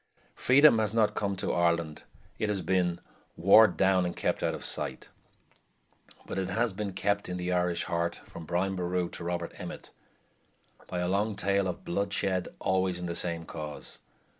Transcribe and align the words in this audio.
Freedom 0.33 0.79
has 0.79 0.95
not 0.95 1.13
come 1.13 1.35
to 1.35 1.53
Ireland; 1.53 2.05
it 2.39 2.49
has 2.49 2.63
been 2.63 2.99
"warred 3.37 3.77
down 3.77 4.03
and 4.03 4.15
kept 4.15 4.41
out 4.41 4.55
of 4.55 4.63
sight"; 4.65 5.09
but 6.25 6.39
it 6.39 6.49
has 6.49 6.73
been 6.73 6.91
kept 6.93 7.29
in 7.29 7.37
the 7.37 7.51
Irish 7.51 7.83
heart, 7.83 8.19
from 8.25 8.43
Brian 8.47 8.75
Boru 8.75 9.09
to 9.09 9.23
Robert 9.23 9.51
Emmet, 9.59 9.91
by 10.87 11.01
a 11.01 11.07
long 11.07 11.35
tale 11.35 11.67
of 11.67 11.85
blood 11.85 12.11
shed 12.13 12.47
always 12.57 12.99
in 12.99 13.05
the 13.05 13.13
same 13.13 13.45
cause. 13.45 13.99